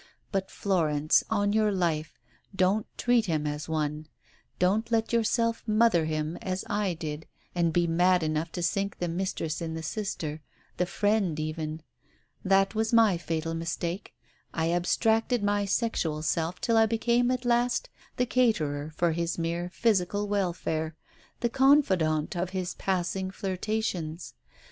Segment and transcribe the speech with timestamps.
[0.31, 2.17] But, Florence, on your life,
[2.55, 4.07] don't treat him as one.
[4.57, 8.97] Don't let yourself * mother' him as I did and be mad enough to sink
[8.97, 10.41] the mistress in the sister,
[10.77, 11.83] the friend even.
[12.43, 14.15] That was my fatal mistake,
[14.55, 17.87] I abstracted my sexual self till I became at last
[18.17, 20.95] the caterer for his mere physical welfare,
[21.41, 24.33] the confidante of his passing flirtations.